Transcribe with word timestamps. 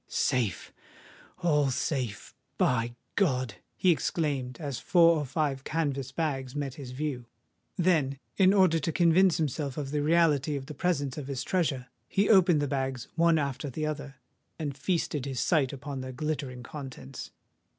"Safe!—all 0.07 1.69
safe—by 1.69 2.95
God!" 3.15 3.53
he 3.75 3.91
exclaimed, 3.91 4.57
as 4.59 4.79
four 4.79 5.15
or 5.17 5.25
five 5.27 5.63
canvass 5.63 6.11
bags 6.11 6.55
met 6.55 6.73
his 6.73 6.89
view. 6.89 7.27
Then, 7.77 8.17
in 8.35 8.51
order 8.51 8.79
to 8.79 8.91
convince 8.91 9.37
himself 9.37 9.77
of 9.77 9.91
the 9.91 10.01
reality 10.01 10.55
of 10.55 10.65
the 10.65 10.73
presence 10.73 11.19
of 11.19 11.27
his 11.27 11.43
treasure, 11.43 11.85
he 12.07 12.27
opened 12.29 12.63
the 12.63 12.67
bags 12.67 13.09
one 13.13 13.37
after 13.37 13.69
the 13.69 13.85
other, 13.85 14.15
and 14.57 14.75
feasted 14.75 15.27
his 15.27 15.39
sight 15.39 15.71
upon 15.71 16.01
their 16.01 16.13
glittering 16.13 16.63
contents. 16.63 17.29